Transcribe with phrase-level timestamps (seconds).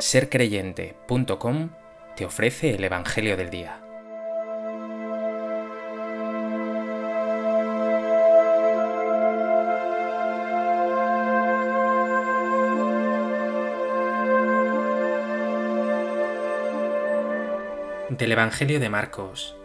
[0.00, 1.70] sercreyente.com
[2.16, 3.80] te ofrece el Evangelio del Día.
[18.10, 19.56] Del Evangelio de Marcos.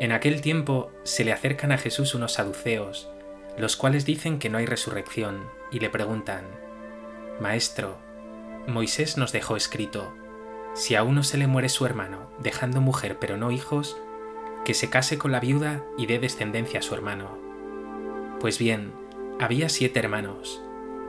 [0.00, 3.10] En aquel tiempo se le acercan a Jesús unos saduceos,
[3.56, 6.44] los cuales dicen que no hay resurrección, y le preguntan,
[7.40, 8.07] Maestro,
[8.68, 10.14] Moisés nos dejó escrito,
[10.74, 13.96] si a uno se le muere su hermano, dejando mujer pero no hijos,
[14.66, 17.38] que se case con la viuda y dé descendencia a su hermano.
[18.40, 18.92] Pues bien,
[19.40, 20.62] había siete hermanos.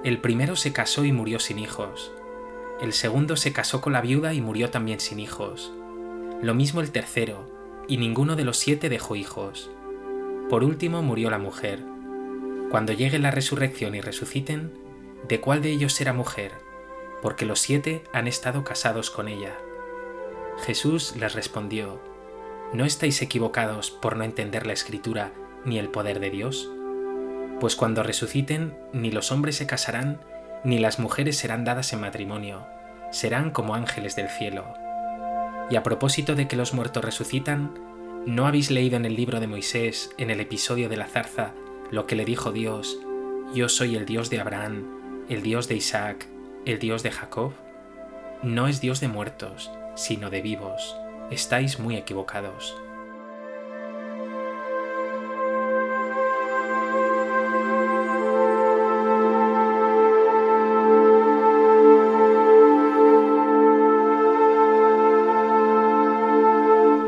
[0.05, 2.13] El primero se casó y murió sin hijos.
[2.79, 5.73] El segundo se casó con la viuda y murió también sin hijos.
[6.41, 9.69] Lo mismo el tercero, y ninguno de los siete dejó hijos.
[10.49, 11.83] Por último murió la mujer.
[12.71, 14.71] Cuando llegue la resurrección y resuciten,
[15.27, 16.68] ¿de cuál de ellos será mujer?
[17.21, 19.57] Porque los siete han estado casados con ella.
[20.65, 21.99] Jesús les respondió,
[22.73, 25.31] ¿No estáis equivocados por no entender la escritura
[25.65, 26.69] ni el poder de Dios?
[27.59, 30.21] Pues cuando resuciten, ni los hombres se casarán,
[30.63, 32.65] ni las mujeres serán dadas en matrimonio,
[33.11, 34.65] serán como ángeles del cielo.
[35.69, 37.73] Y a propósito de que los muertos resucitan,
[38.25, 41.53] ¿no habéis leído en el libro de Moisés, en el episodio de la zarza,
[41.91, 42.99] lo que le dijo Dios,
[43.53, 46.27] Yo soy el Dios de Abraham, el Dios de Isaac
[46.65, 47.53] el Dios de Jacob
[48.43, 50.95] no es Dios de muertos, sino de vivos.
[51.31, 52.75] Estáis muy equivocados.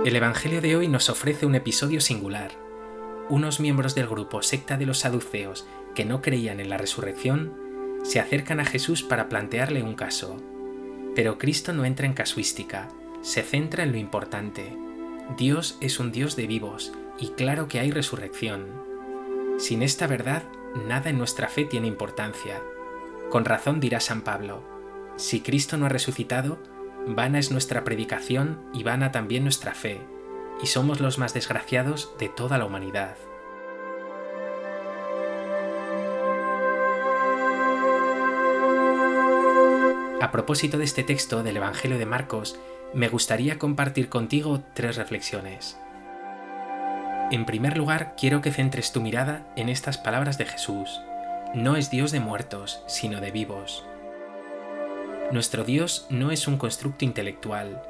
[0.06, 2.52] El Evangelio de hoy nos ofrece un episodio singular.
[3.30, 7.61] Unos miembros del grupo secta de los saduceos que no creían en la resurrección
[8.04, 10.38] se acercan a Jesús para plantearle un caso.
[11.16, 12.89] Pero Cristo no entra en casuística,
[13.22, 14.76] se centra en lo importante.
[15.38, 18.67] Dios es un Dios de vivos y claro que hay resurrección.
[19.58, 20.44] Sin esta verdad,
[20.88, 22.61] nada en nuestra fe tiene importancia.
[23.30, 24.64] Con razón dirá San Pablo,
[25.17, 26.60] si Cristo no ha resucitado,
[27.06, 30.02] vana es nuestra predicación y vana también nuestra fe,
[30.64, 33.16] y somos los más desgraciados de toda la humanidad.
[40.31, 42.58] A propósito de este texto del Evangelio de Marcos,
[42.93, 45.77] me gustaría compartir contigo tres reflexiones.
[47.31, 51.02] En primer lugar, quiero que centres tu mirada en estas palabras de Jesús.
[51.53, 53.86] No es Dios de muertos, sino de vivos.
[55.33, 57.83] Nuestro Dios no es un constructo intelectual.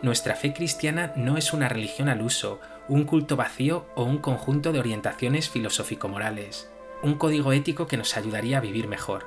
[0.00, 4.70] Nuestra fe cristiana no es una religión al uso, un culto vacío o un conjunto
[4.70, 6.70] de orientaciones filosófico-morales,
[7.02, 9.26] un código ético que nos ayudaría a vivir mejor.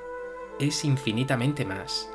[0.57, 2.09] Es infinitamente más.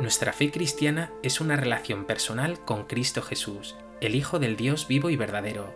[0.00, 5.10] Nuestra fe cristiana es una relación personal con Cristo Jesús, el Hijo del Dios vivo
[5.10, 5.74] y verdadero.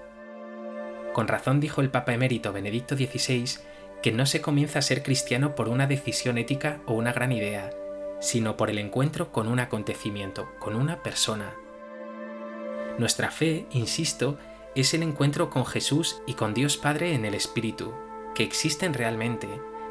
[1.12, 3.60] Con razón dijo el Papa emérito Benedicto XVI
[4.02, 7.70] que no se comienza a ser cristiano por una decisión ética o una gran idea,
[8.18, 11.52] sino por el encuentro con un acontecimiento, con una persona.
[12.96, 14.38] Nuestra fe, insisto,
[14.74, 17.92] es el encuentro con Jesús y con Dios Padre en el Espíritu,
[18.34, 19.48] que existen realmente,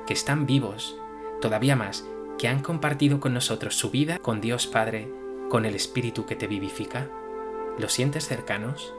[0.08, 0.96] que están vivos,
[1.40, 2.04] todavía más,
[2.38, 5.12] que han compartido con nosotros su vida con Dios Padre,
[5.50, 7.10] con el Espíritu que te vivifica?
[7.78, 8.94] ¿Lo sientes cercanos?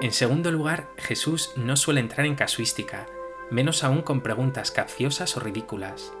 [0.00, 3.06] En segundo lugar, Jesús no suele entrar en casuística,
[3.50, 6.14] menos aún con preguntas capciosas o ridículas.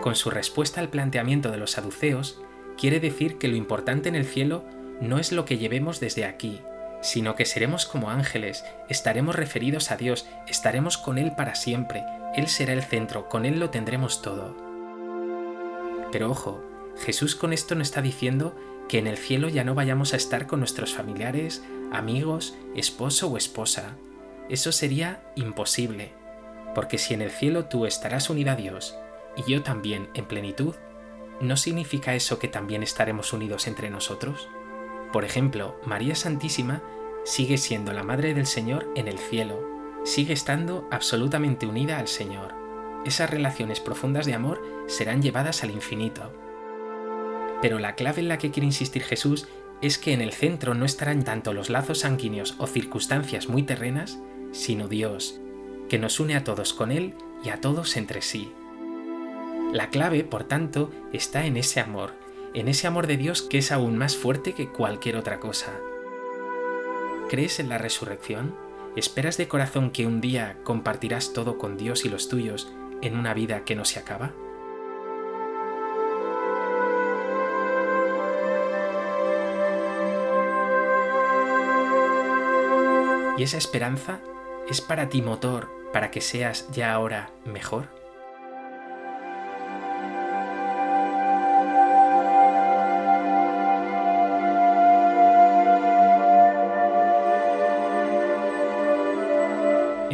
[0.00, 2.42] Con su respuesta al planteamiento de los saduceos,
[2.78, 4.64] quiere decir que lo importante en el cielo
[5.00, 6.60] no es lo que llevemos desde aquí,
[7.00, 12.48] sino que seremos como ángeles, estaremos referidos a Dios, estaremos con Él para siempre, Él
[12.48, 14.56] será el centro, con Él lo tendremos todo.
[16.10, 16.64] Pero ojo,
[17.04, 18.56] Jesús con esto no está diciendo
[18.88, 21.62] que en el cielo ya no vayamos a estar con nuestros familiares,
[21.92, 23.96] amigos, esposo o esposa.
[24.48, 26.12] Eso sería imposible,
[26.74, 28.96] porque si en el cielo tú estarás unida a Dios
[29.36, 30.74] y yo también en plenitud,
[31.40, 34.48] ¿no significa eso que también estaremos unidos entre nosotros?
[35.12, 36.82] Por ejemplo, María Santísima
[37.24, 39.60] sigue siendo la Madre del Señor en el cielo,
[40.04, 42.54] sigue estando absolutamente unida al Señor.
[43.04, 46.32] Esas relaciones profundas de amor serán llevadas al infinito.
[47.62, 49.48] Pero la clave en la que quiere insistir Jesús
[49.80, 54.18] es que en el centro no estarán tanto los lazos sanguíneos o circunstancias muy terrenas,
[54.52, 55.40] sino Dios,
[55.88, 57.14] que nos une a todos con Él
[57.44, 58.52] y a todos entre sí.
[59.72, 62.14] La clave, por tanto, está en ese amor,
[62.54, 65.78] en ese amor de Dios que es aún más fuerte que cualquier otra cosa.
[67.28, 68.54] ¿Crees en la resurrección?
[68.96, 72.72] ¿Esperas de corazón que un día compartirás todo con Dios y los tuyos
[73.02, 74.32] en una vida que no se acaba?
[83.36, 84.20] ¿Y esa esperanza
[84.70, 87.97] es para ti motor para que seas ya ahora mejor?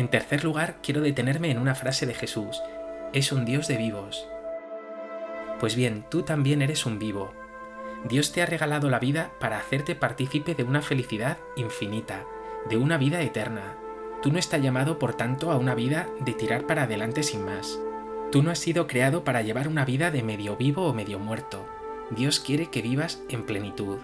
[0.04, 2.62] En tercer lugar, quiero detenerme en una frase de Jesús.
[3.14, 4.28] Es un Dios de vivos.
[5.58, 7.32] Pues bien, tú también eres un vivo.
[8.06, 12.26] Dios te ha regalado la vida para hacerte partícipe de una felicidad infinita,
[12.68, 13.78] de una vida eterna.
[14.20, 17.80] Tú no estás llamado, por tanto, a una vida de tirar para adelante sin más.
[18.30, 21.66] Tú no has sido creado para llevar una vida de medio vivo o medio muerto.
[22.10, 24.00] Dios quiere que vivas en plenitud.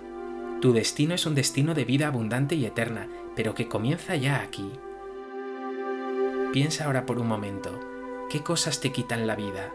[0.62, 3.06] Tu destino es un destino de vida abundante y eterna,
[3.37, 4.73] pero que comienza ya aquí.
[6.52, 7.79] Piensa ahora por un momento,
[8.29, 9.73] ¿qué cosas te quitan la vida?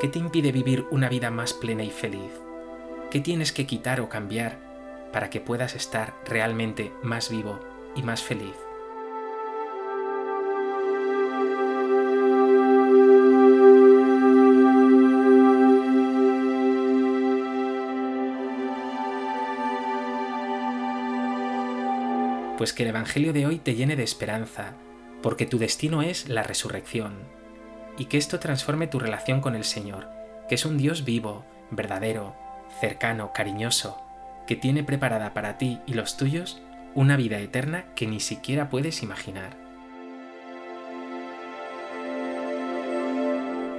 [0.00, 2.32] ¿Qué te impide vivir una vida más plena y feliz?
[3.10, 4.72] ¿Qué tienes que quitar o cambiar
[5.12, 7.60] para que puedas estar realmente más vivo
[7.94, 8.54] y más feliz.
[22.56, 24.74] Pues que el Evangelio de hoy te llene de esperanza,
[25.22, 27.14] porque tu destino es la resurrección,
[27.96, 30.08] y que esto transforme tu relación con el Señor,
[30.48, 32.34] que es un Dios vivo, verdadero,
[32.80, 34.00] cercano, cariñoso,
[34.46, 36.60] que tiene preparada para ti y los tuyos
[36.94, 39.56] una vida eterna que ni siquiera puedes imaginar.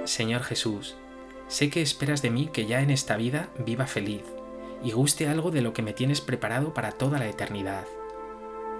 [0.04, 0.96] Señor Jesús,
[1.48, 4.22] sé que esperas de mí que ya en esta vida viva feliz
[4.82, 7.84] y guste algo de lo que me tienes preparado para toda la eternidad.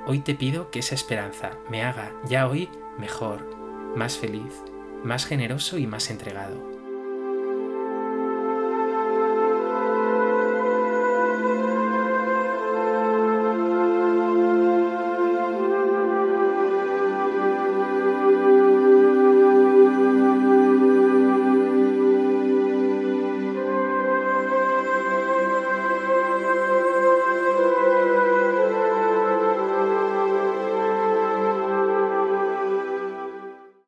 [0.06, 2.68] Hoy te pido que esa esperanza me haga ya hoy
[2.98, 3.48] mejor,
[3.96, 4.62] más feliz,
[5.02, 6.73] más generoso y más entregado.